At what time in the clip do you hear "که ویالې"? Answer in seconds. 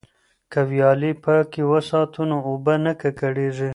0.51-1.11